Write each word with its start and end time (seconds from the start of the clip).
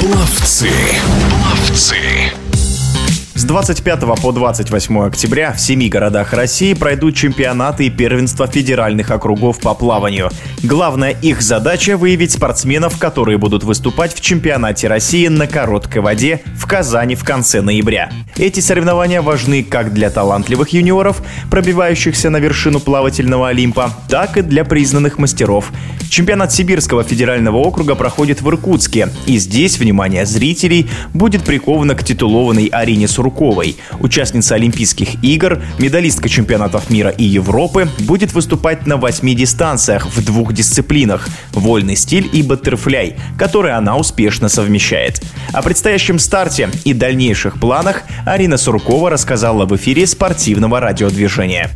Пловцы. 0.00 0.70
Пловцы. 1.28 2.49
25 3.50 4.22
по 4.22 4.30
28 4.30 5.00
октября 5.00 5.52
в 5.52 5.60
семи 5.60 5.88
городах 5.88 6.32
России 6.32 6.72
пройдут 6.72 7.16
чемпионаты 7.16 7.86
и 7.86 7.90
первенства 7.90 8.46
федеральных 8.46 9.10
округов 9.10 9.58
по 9.58 9.74
плаванию. 9.74 10.30
Главная 10.62 11.10
их 11.10 11.42
задача– 11.42 11.96
выявить 11.98 12.30
спортсменов, 12.30 12.96
которые 12.96 13.38
будут 13.38 13.64
выступать 13.64 14.14
в 14.14 14.20
чемпионате 14.20 14.86
России 14.86 15.26
на 15.26 15.48
короткой 15.48 16.00
воде 16.00 16.42
в 16.54 16.68
Казани 16.68 17.16
в 17.16 17.24
конце 17.24 17.60
ноября. 17.60 18.12
Эти 18.36 18.60
соревнования 18.60 19.20
важны 19.20 19.64
как 19.64 19.92
для 19.92 20.10
талантливых 20.10 20.68
юниоров, 20.68 21.20
пробивающихся 21.50 22.30
на 22.30 22.36
вершину 22.36 22.78
плавательного 22.78 23.48
Олимпа, 23.48 23.90
так 24.08 24.36
и 24.36 24.42
для 24.42 24.64
признанных 24.64 25.18
мастеров. 25.18 25.72
Чемпионат 26.08 26.52
Сибирского 26.52 27.02
федерального 27.02 27.56
округа 27.56 27.96
проходит 27.96 28.42
в 28.42 28.48
Иркутске, 28.48 29.08
и 29.26 29.38
здесь 29.38 29.78
внимание 29.78 30.24
зрителей 30.24 30.88
будет 31.14 31.42
приковано 31.42 31.96
к 31.96 32.04
титулованной 32.04 32.66
арене 32.66 33.08
Сургута 33.08 33.39
Сурковой. 33.40 33.76
Участница 34.00 34.54
Олимпийских 34.54 35.22
игр, 35.24 35.62
медалистка 35.78 36.28
чемпионатов 36.28 36.90
мира 36.90 37.10
и 37.10 37.24
Европы, 37.24 37.88
будет 38.00 38.34
выступать 38.34 38.86
на 38.86 38.98
восьми 38.98 39.34
дистанциях 39.34 40.06
в 40.06 40.24
двух 40.24 40.52
дисциплинах– 40.52 41.26
вольный 41.52 41.96
стиль 41.96 42.28
и 42.32 42.42
баттерфляй, 42.42 43.16
которые 43.38 43.74
она 43.74 43.96
успешно 43.96 44.48
совмещает. 44.48 45.22
О 45.52 45.62
предстоящем 45.62 46.18
старте 46.18 46.68
и 46.84 46.92
дальнейших 46.92 47.58
планах 47.58 48.02
Арина 48.26 48.58
Суркова 48.58 49.08
рассказала 49.08 49.64
в 49.64 49.74
эфире 49.76 50.06
спортивного 50.06 50.78
радиодвижения. 50.80 51.70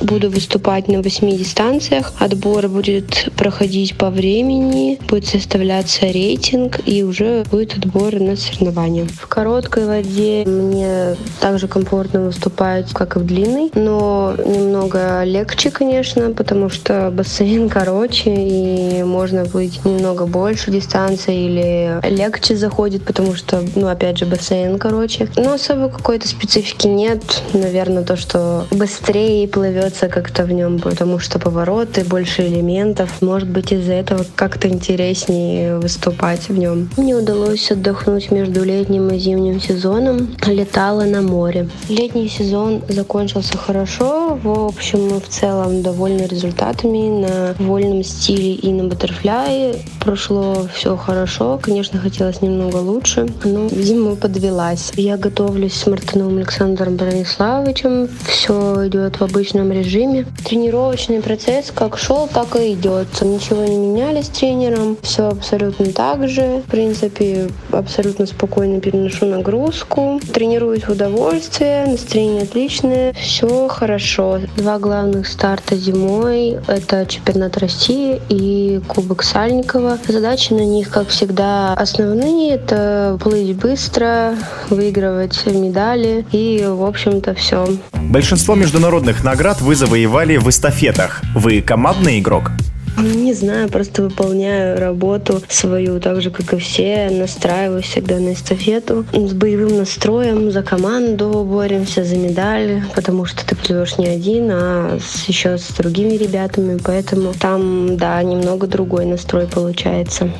Буду 0.00 0.30
выступать 0.30 0.88
на 0.88 1.02
восьми 1.02 1.36
дистанциях. 1.36 2.12
Отбор 2.18 2.68
будет 2.68 3.30
проходить 3.36 3.96
по 3.96 4.10
времени, 4.10 4.98
будет 5.08 5.26
составляться 5.26 6.06
рейтинг 6.06 6.80
и 6.86 7.02
уже 7.02 7.44
будет 7.50 7.76
отбор 7.76 8.14
на 8.14 8.36
соревнования. 8.36 9.06
В 9.06 9.26
короткой 9.26 9.86
воде 9.86 10.44
мне 10.46 11.16
также 11.40 11.66
комфортно 11.66 12.20
выступать, 12.20 12.92
как 12.92 13.16
и 13.16 13.18
в 13.18 13.26
длинной, 13.26 13.70
но 13.74 14.34
немного 14.38 15.24
легче, 15.24 15.70
конечно, 15.70 16.30
потому 16.30 16.68
что 16.68 17.10
бассейн 17.12 17.68
короче 17.78 18.34
и 18.34 19.02
можно 19.02 19.44
быть 19.44 19.84
немного 19.84 20.26
больше 20.26 20.70
дистанции 20.70 21.46
или 21.46 22.00
легче 22.08 22.56
заходит, 22.56 23.04
потому 23.04 23.34
что, 23.34 23.62
ну, 23.74 23.88
опять 23.88 24.18
же, 24.18 24.26
бассейн 24.26 24.78
короче. 24.78 25.28
Но 25.36 25.54
особо 25.54 25.88
какой-то 25.88 26.28
специфики 26.28 26.86
нет. 26.86 27.42
Наверное, 27.52 28.04
то, 28.04 28.16
что 28.16 28.66
быстрее 28.70 29.48
плывет 29.48 29.87
нравится 29.88 30.08
как-то 30.08 30.44
в 30.44 30.52
нем, 30.52 30.78
потому 30.78 31.18
что 31.18 31.38
повороты, 31.38 32.04
больше 32.04 32.46
элементов. 32.46 33.22
Может 33.22 33.48
быть, 33.48 33.72
из-за 33.72 33.94
этого 33.94 34.24
как-то 34.36 34.68
интереснее 34.68 35.78
выступать 35.78 36.48
в 36.48 36.58
нем. 36.58 36.90
Мне 36.98 37.16
удалось 37.16 37.70
отдохнуть 37.70 38.30
между 38.30 38.64
летним 38.64 39.08
и 39.08 39.18
зимним 39.18 39.60
сезоном. 39.60 40.36
Летала 40.46 41.04
на 41.04 41.22
море. 41.22 41.68
Летний 41.88 42.28
сезон 42.28 42.82
закончился 42.88 43.56
хорошо. 43.56 44.38
В 44.42 44.66
общем, 44.66 45.08
мы 45.08 45.20
в 45.20 45.28
целом 45.28 45.82
довольны 45.82 46.26
результатами 46.26 47.26
на 47.26 47.54
вольном 47.58 48.04
стиле 48.04 48.52
и 48.54 48.70
на 48.72 48.84
баттерфляе. 48.84 49.76
Прошло 50.00 50.66
все 50.74 50.96
хорошо. 50.96 51.58
Конечно, 51.62 51.98
хотелось 51.98 52.42
немного 52.42 52.76
лучше, 52.76 53.26
но 53.44 53.68
зима 53.68 54.16
подвелась. 54.16 54.92
Я 54.96 55.16
готовлюсь 55.16 55.74
с 55.74 55.86
Мартыновым 55.86 56.38
Александром 56.38 56.96
Брониславовичем. 56.96 58.08
Все 58.26 58.86
идет 58.86 59.20
в 59.20 59.22
обычном 59.22 59.70
режиме. 59.78 60.26
Тренировочный 60.44 61.20
процесс 61.20 61.70
как 61.74 61.98
шел, 61.98 62.28
так 62.28 62.56
и 62.56 62.72
идет. 62.72 63.08
Ничего 63.20 63.64
не 63.64 63.76
меняли 63.76 64.22
с 64.22 64.28
тренером. 64.28 64.96
Все 65.02 65.28
абсолютно 65.28 65.86
так 65.92 66.28
же. 66.28 66.62
В 66.66 66.70
принципе, 66.70 67.48
абсолютно 67.72 68.26
спокойно 68.26 68.80
переношу 68.80 69.26
нагрузку. 69.26 70.20
Тренируюсь 70.32 70.84
в 70.84 70.90
удовольствие, 70.90 71.86
настроение 71.86 72.42
отличное. 72.42 73.12
Все 73.14 73.68
хорошо. 73.68 74.40
Два 74.56 74.78
главных 74.78 75.26
старта 75.26 75.76
зимой— 75.76 76.58
это 76.66 77.06
чемпионат 77.06 77.56
России 77.58 78.20
и 78.28 78.80
Кубок 78.88 79.22
Сальникова. 79.22 79.98
Задачи 80.06 80.52
на 80.52 80.64
них, 80.64 80.90
как 80.90 81.08
всегда, 81.08 81.74
основные— 81.74 82.54
это 82.54 83.18
плыть 83.22 83.56
быстро, 83.56 84.34
выигрывать 84.70 85.46
медали 85.46 86.26
и, 86.32 86.64
в 86.66 86.84
общем-то, 86.84 87.34
все. 87.34 87.66
Большинство 87.92 88.54
международных 88.54 89.22
наград 89.24 89.60
вы 89.68 89.74
завоевали 89.74 90.38
в 90.38 90.48
эстафетах. 90.48 91.20
Вы 91.34 91.60
командный 91.60 92.20
игрок? 92.20 92.52
Не 92.96 93.34
знаю, 93.34 93.68
просто 93.68 94.02
выполняю 94.04 94.80
работу 94.80 95.42
свою 95.50 96.00
так 96.00 96.22
же, 96.22 96.30
как 96.30 96.54
и 96.54 96.56
все. 96.56 97.10
Настраиваюсь 97.10 97.84
всегда 97.84 98.18
на 98.18 98.32
эстафету. 98.32 99.04
С 99.12 99.34
боевым 99.34 99.76
настроем 99.76 100.50
за 100.50 100.62
команду 100.62 101.44
боремся, 101.46 102.02
за 102.02 102.16
медали, 102.16 102.82
потому 102.94 103.26
что 103.26 103.46
ты 103.46 103.56
плывешь 103.56 103.98
не 103.98 104.06
один, 104.06 104.48
а 104.50 104.98
с, 105.04 105.28
еще 105.28 105.58
с 105.58 105.68
другими 105.76 106.14
ребятами. 106.14 106.80
Поэтому 106.82 107.34
там, 107.38 107.98
да, 107.98 108.22
немного 108.22 108.68
другой 108.68 109.04
настрой 109.04 109.46
получается. 109.46 110.30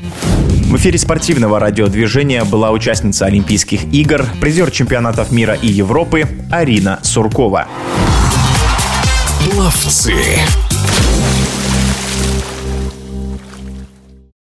В 0.71 0.77
эфире 0.77 0.97
спортивного 0.97 1.61
радиодвижения 1.61 2.45
была 2.45 2.71
участница 2.71 3.27
Олимпийских 3.27 3.93
игр, 3.93 4.25
призер 4.41 4.71
чемпионатов 4.71 5.33
мира 5.33 5.53
и 5.53 5.67
Европы 5.67 6.25
Арина 6.51 7.01
Суркова. 7.03 7.69
Пловцы. 9.69 10.68